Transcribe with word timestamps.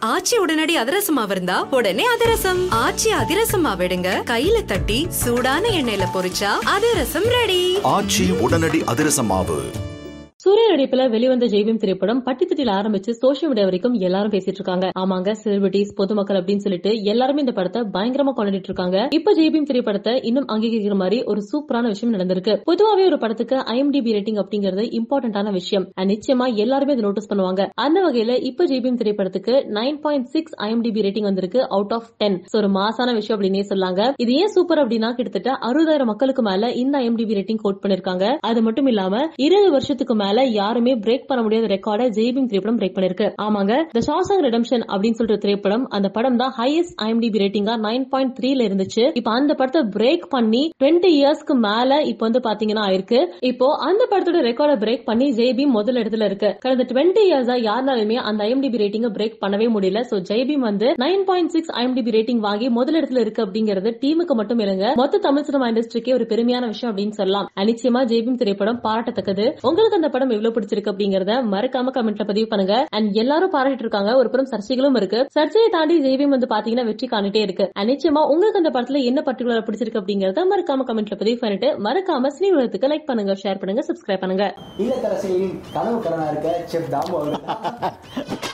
ஆச்சி 0.00 0.36
உடனடி 0.36 0.76
அதிரசமா 0.76 1.26
இருந்தா 1.30 1.62
உடனே 1.62 2.04
அதிரசம். 2.04 2.70
ஆச்சி 2.70 3.10
அதிரசமா 3.10 3.72
விடுங்க 3.76 4.22
கையில 4.30 4.64
தட்டி 4.64 5.06
சூடான 5.08 5.68
எண்ணெயில 5.68 6.04
பொரிச்சா 6.14 6.50
அதிரசம் 6.64 7.22
ரெடி 7.22 7.78
ஆச்சி 7.82 8.38
உடனடி 8.40 8.80
அதிரசமாவு. 8.80 9.58
சூரிய 10.42 10.66
நடிப்புல 10.72 11.02
வெளிவந்த 11.10 11.46
ஜெய்பீம் 11.46 11.78
திரைப்படம் 11.80 12.20
பட்டித்தட்டில் 12.26 12.70
ஆரம்பிச்சு 12.76 13.10
சோஷியல் 13.22 13.50
மீடியா 13.50 13.64
வரைக்கும் 13.64 13.96
எல்லாரும் 14.06 14.32
பேசிட்டு 14.32 14.60
இருக்காங்க 14.60 14.86
ஆமாங்க 15.00 15.32
செலிபிரிட்டிஸ் 15.40 15.90
பொதுமக்கள் 15.98 16.38
அப்படின்னு 16.40 16.64
சொல்லிட்டு 16.66 16.90
எல்லாருமே 17.02 17.40
இந்த 17.40 17.52
படத்தை 17.52 17.80
பயங்கரமா 17.96 18.32
கொண்டாடிட்டு 18.36 18.70
இருக்காங்க 18.70 19.08
இப்ப 19.10 19.34
ஜெய்பீம் 19.38 19.66
திரைப்படத்தை 19.70 20.12
இன்னும் 20.28 20.46
அங்கீகரிக்கிற 20.54 20.94
மாதிரி 21.02 21.18
ஒரு 21.22 21.40
சூப்பரான 21.50 21.90
விஷயம் 21.94 22.14
நடந்திருக்கு. 22.14 22.54
பொதுவாவே 22.70 23.04
ஒரு 23.10 23.18
படத்துக்கு 23.18 23.56
ஐஎம்டிபி 23.74 24.14
ரேட்டிங் 24.16 24.40
அப்படிங்கறது 24.42 24.84
இம்பார்ட்டன்டான 25.00 25.52
விஷயம். 25.58 25.84
நிச்சயமா 26.12 26.46
எல்லாருமே 26.64 26.92
இதை 26.92 27.04
நோட்டீஸ் 27.04 27.30
பண்ணுவாங்க. 27.32 27.66
அந்த 27.84 27.98
வகையில 28.06 28.38
இப்ப 28.50 28.68
ஜெய்பீம் 28.72 28.98
திரைப்படத்துக்கு 29.02 29.54
nine 29.78 30.00
point 30.06 30.30
six 30.36 30.56
IMDb 30.68 31.04
rating 31.08 31.28
வந்திருக்கு 31.30 31.68
அவுட் 31.68 31.94
ஆஃப் 31.98 32.08
டென் 32.16 32.40
ஒரு 32.60 32.70
மாசான 32.78 33.16
விஷயம் 33.20 33.36
அப்படின்னே 33.36 33.66
சொல்லாங்க. 33.74 34.00
இது 34.16 34.32
ஏன் 34.40 34.54
சூப்பர் 34.56 34.82
அப்படின்னா 34.84 35.12
கிட்டத்தட்ட 35.20 35.58
அறுபதாயிரம் 35.68 36.12
மக்களுக்கு 36.14 36.44
மேல 36.50 36.72
இந்த 36.84 36.96
ஐஎம்டிபி 37.04 37.38
ரேட்டிங் 37.40 37.62
கோட் 37.66 37.82
பண்ணிருக்காங்க. 37.84 38.24
அது 38.52 38.62
மட்டும் 38.62 38.90
இல்லாம 38.94 39.22
இருபது 39.48 39.70
வருஷத்துக்கு 39.78 40.14
மேல 40.14 40.28
யாருமே 40.58 40.92
பிரேக் 41.04 41.26
பண்ண 41.28 41.40
முடியாத 41.44 41.66
ரெக்கார்டை 41.74 42.06
ஜெய்பீம் 42.18 42.48
திரைப்படம் 42.50 42.78
பிரேக் 42.80 42.94
பண்ணிருக்கு. 42.96 43.28
ஆமாங்க 43.46 43.74
த 43.96 44.02
ஷாசங் 44.08 44.42
ரிடம்ஷன் 44.46 44.84
அப்படின்னு 44.92 45.18
சொல்ற 45.20 45.36
திரைப்படம் 45.44 45.84
அந்த 45.96 46.08
படம் 46.16 46.38
தான் 46.42 46.52
ஹையஸ்ட் 46.58 46.94
ஐஎம்டிபி 47.06 47.40
ரேட்டிங்கா 47.42 47.74
நைன் 47.86 48.06
பாயிண்ட் 48.12 48.34
த்ரீல 48.38 48.66
இருந்துச்சு. 48.68 49.04
இப்போ 49.20 49.30
அந்த 49.38 49.52
படத்தை 49.60 49.82
பிரேக் 49.96 50.26
பண்ணி 50.34 50.62
டுவெண்ட்டி 50.82 51.10
இயர்ஸ்க்கு 51.18 51.56
மேல 51.66 52.00
இப்போ 52.12 52.24
வந்து 52.28 52.42
பாத்தீங்கன்னா 52.48 52.84
ஆயிருக்கு. 52.88 53.20
இப்போ 53.50 53.68
அந்த 53.88 54.02
படத்தோட 54.12 54.42
ரெக்கார்டை 54.48 54.76
பிரேக் 54.84 55.04
பண்ணி 55.10 55.28
ஜெய்பீம் 55.40 55.74
முதல் 55.78 56.00
இடத்துல 56.02 56.28
இருக்கு. 56.30 56.50
கடந்த 56.64 56.86
டுவெண்ட்டி 56.92 57.24
இயர்ஸா 57.30 57.56
யாருனாலுமே 57.68 58.18
அந்த 58.30 58.40
ஐஎம்டிபி 58.48 58.80
ரேட்டிங்க 58.84 59.10
பிரேக் 59.16 59.40
பண்ணவே 59.44 59.68
முடியல. 59.76 60.02
சோ 60.10 60.18
ஜெய்பீம் 60.30 60.66
வந்து 60.70 60.88
nine 61.04 61.24
point 61.30 61.54
six 61.56 61.72
IMDb 61.82 62.14
rating 62.18 62.42
வாங்கி 62.48 62.68
முதல் 62.78 62.98
இடத்துல 63.00 63.24
இருக்கு 63.24 63.44
அப்படிங்கிறது 63.46 63.92
டீமுக்கு 64.04 64.36
மட்டும் 64.40 64.62
இல்லைங்க. 64.64 64.88
மொத்த 65.02 65.22
தமிழ் 65.28 65.46
சினிமா 65.48 65.68
இண்டஸ்ட்ரிக்கே 65.70 66.14
ஒரு 66.18 66.26
பெருமையான 66.32 66.66
விஷயம் 66.74 66.90
அப்படின்னு 66.92 67.18
சொல்லலாம். 67.20 67.48
நிச்சயமா 67.70 68.00
ஜெய்பீம் 68.10 68.38
திரைப்படம் 68.40 68.80
பாராட்டத்தக்கது. 68.84 69.44
உங்களுக்கு 69.68 69.98
அந்த 69.98 70.08
படம் 70.08 70.19
எவ்வளவு 70.28 70.54
பிடிச்சிருக்கு 70.56 70.92
அப்படிங்கறத 70.92 71.34
மறக்காம 71.54 71.92
கமெண்ட்ல 71.96 72.24
பதிவு 72.30 72.48
பண்ணுங்க. 72.52 72.74
அண்ட் 72.96 73.16
எல்லாரும் 73.22 73.52
பாராட்டிட்டு 73.54 73.86
இருக்காங்க. 73.86 74.10
ஒரு 74.20 74.30
புறம் 74.30 74.50
சர்ச்சைகளும் 74.52 74.96
இருக்கு. 75.00 75.20
சர்ச்சையை 75.36 75.70
தாண்டி 75.76 75.96
ஜெய்பீம் 76.06 76.34
வந்து 76.36 76.50
பாத்தீங்கன்னா 76.54 76.86
வெற்றி 76.90 77.08
காணிட்டே 77.12 77.42
இருக்கு. 77.46 77.66
நிச்சயமா 77.90 78.22
உங்களுக்கு 78.32 78.60
அந்த 78.62 78.72
படத்துல 78.76 79.02
என்ன 79.10 79.22
பர்டிகுலர் 79.28 79.66
பிடிச்சிருக்கு 79.68 80.02
அப்படிங்கறத 80.02 80.44
மறக்காம 80.52 80.86
கமெண்ட்ல 80.90 81.18
பதிவு 81.22 81.38
பண்ணிட்டு 81.44 81.70
மறக்காம 81.86 82.32
சினி 82.36 82.50
உலகத்துக்கு 82.56 82.92
லைக் 82.92 83.08
பண்ணுங்க 83.10 83.36
ஷேர் 83.42 83.60
பண்ணுங்க 83.62 83.84
சப்ஸ்கிரைப் 83.88 84.22
பண்ணுங்க. 84.24 84.46
இல்லத்தரசிகளின் 84.84 85.58
கனவு 85.76 85.98
கடனா 86.06 86.28
இருக்க 86.32 86.56
செஃப் 86.72 86.92
தாமு 86.94 88.48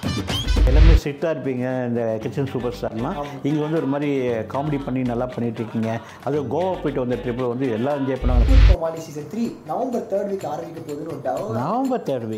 எல்லாமே 0.71 0.95
ஸ்ட்ரிக்டாக 1.01 1.33
இருப்பீங்க 1.35 1.65
இந்த 1.89 2.03
கிச்சன் 2.23 2.49
சூப்பர் 2.53 2.75
ஸ்டார்லாம் 2.77 3.19
இங்கே 3.49 3.61
வந்து 3.65 3.79
ஒரு 3.81 3.89
மாதிரி 3.93 4.09
காமெடி 4.53 4.79
பண்ணி 4.85 5.01
நல்லா 5.11 5.27
பண்ணிட்டு 5.35 5.61
இருக்கீங்க. 5.63 5.91
அது 6.27 6.37
கோவா 6.55 6.71
போயிட்டு 6.83 7.03
வந்த 7.03 7.17
ட்ரிப்பில் 7.25 7.51
வந்து 7.53 7.67
எல்லாம் 7.77 7.99
என்ஜாய் 8.01 8.21
பண்ணாங்க 8.23 8.45
நவம்பர் 9.71 10.07
தேர்ட் 10.13 10.31
வீக் 10.33 10.47
ஆரம்பிக்க 10.55 10.81
போகுதுன்னு. 10.89 11.55
November 11.61 12.03
third 12.09 12.27
week 12.27 12.35